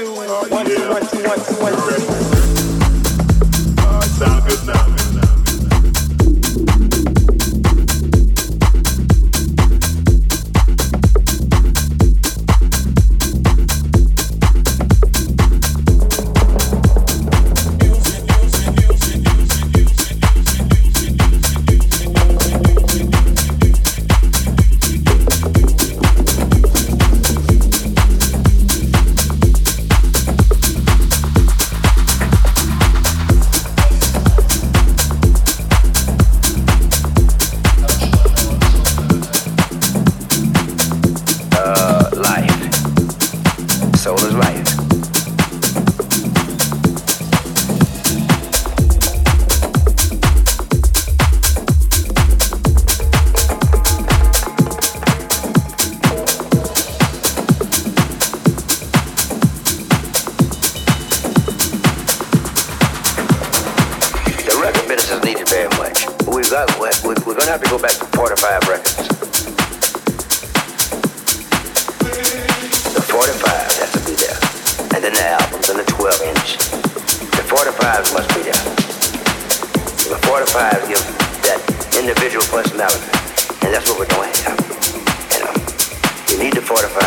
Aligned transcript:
doing. 0.00 0.49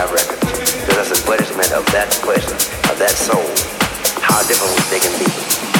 our 0.04 0.14
record. 0.14 0.40
Because 0.40 1.10
that's 1.10 1.22
a 1.22 1.26
punishment 1.26 1.72
of 1.72 1.86
that 1.92 2.10
question, 2.22 2.54
of 2.92 3.00
that 3.00 3.12
soul. 3.12 3.44
How 4.22 4.42
different 4.48 4.74
we 4.76 4.82
think 4.90 5.06
and 5.06 5.20
be. 5.20 5.73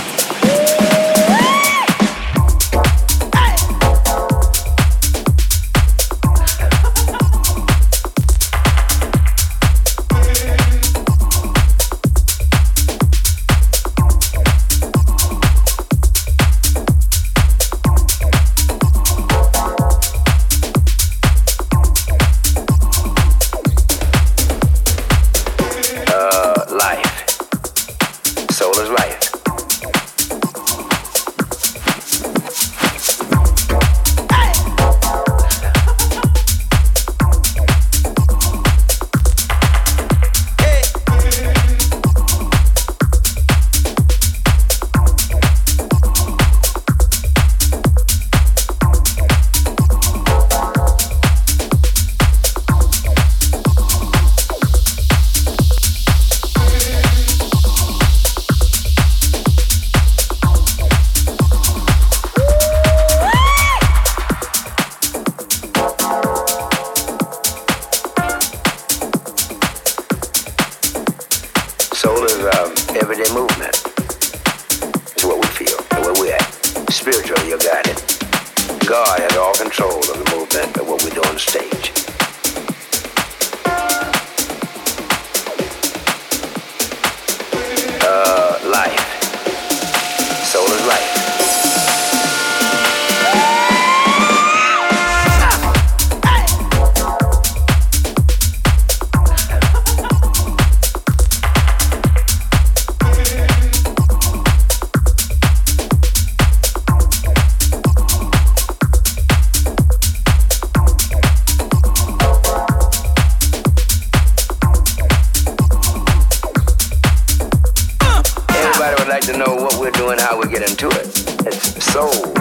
get 120.54 120.70
into 120.70 120.88
it. 120.90 121.08
It's 121.48 121.84
soul. 121.84 122.33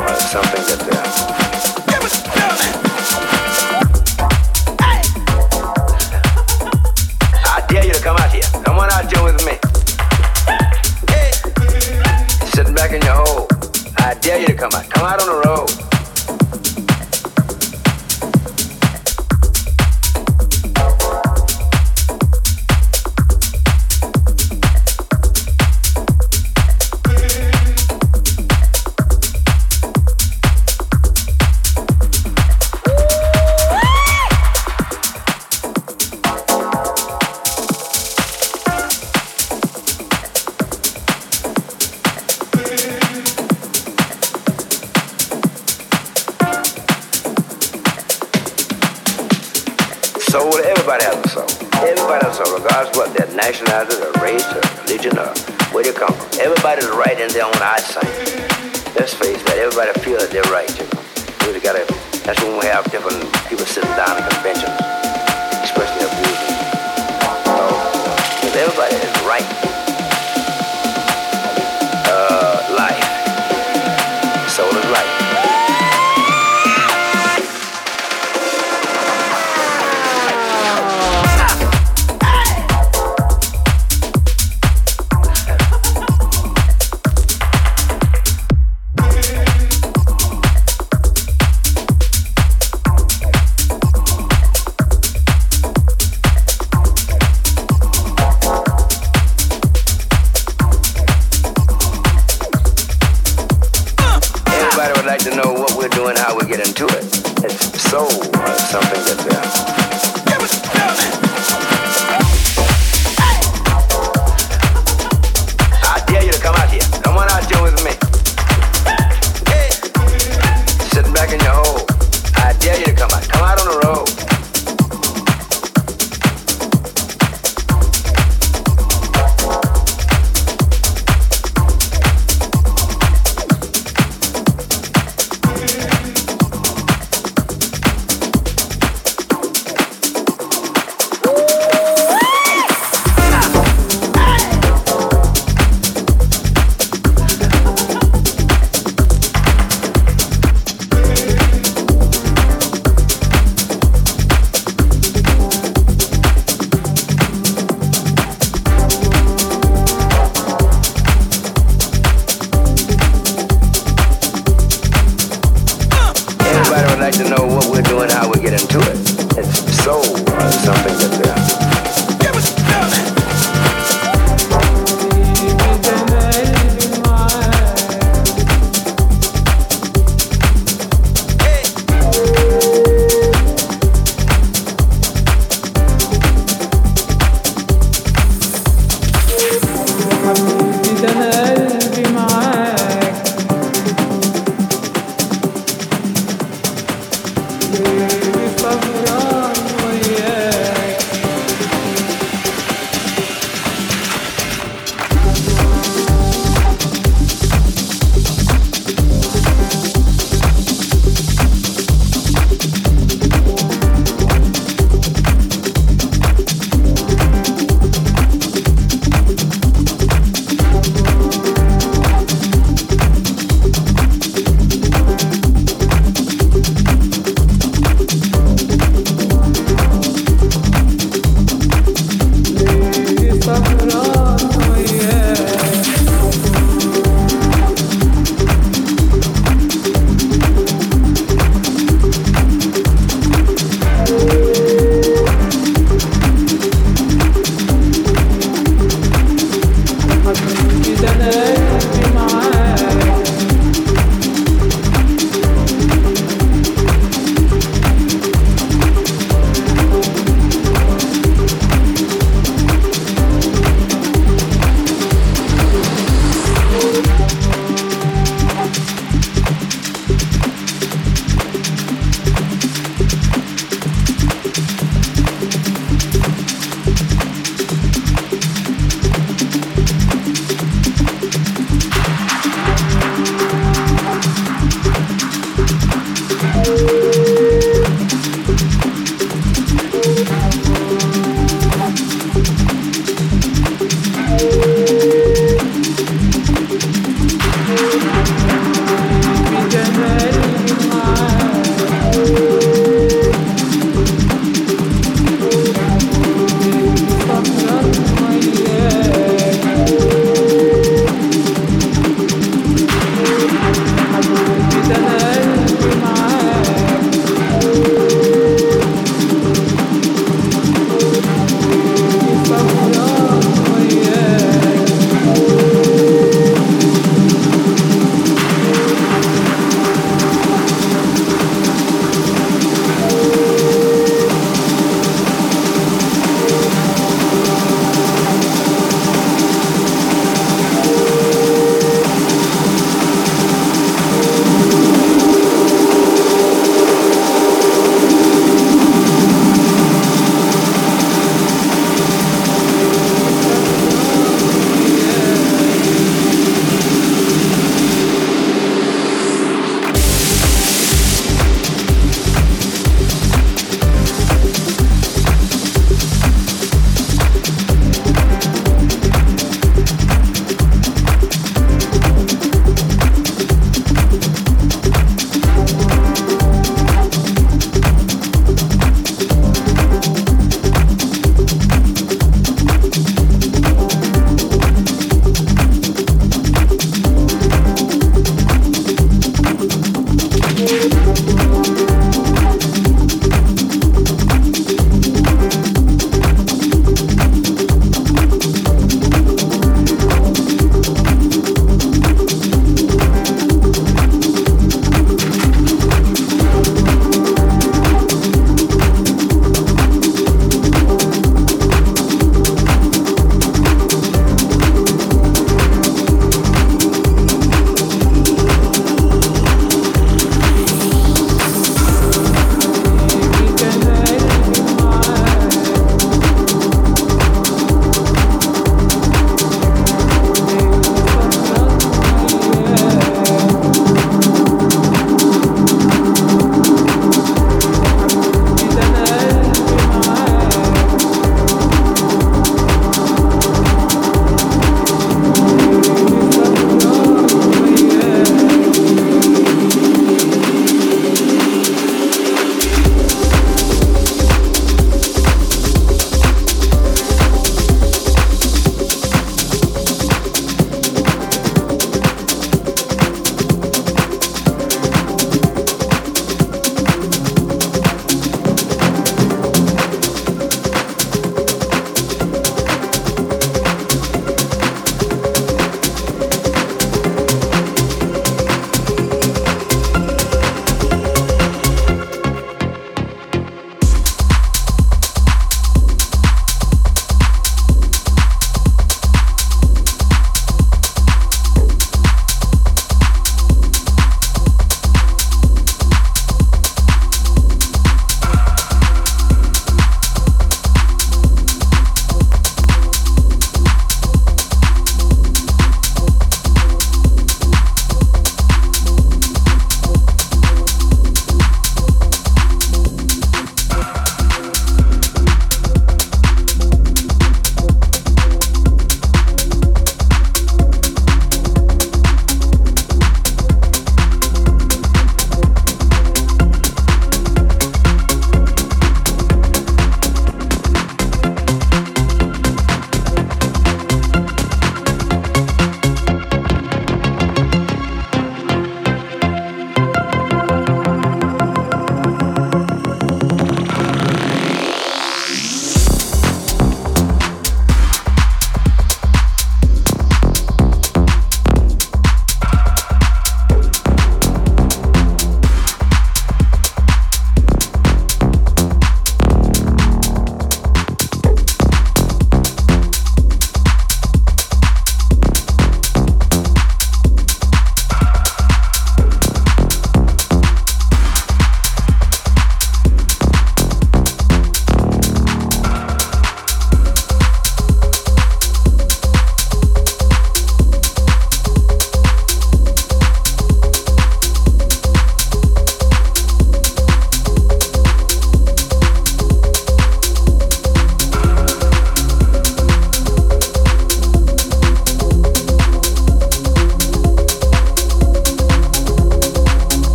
it's 107.45 107.83
so 107.91 108.09
something 108.09 109.03
that 109.05 109.27
uh, 109.31 109.72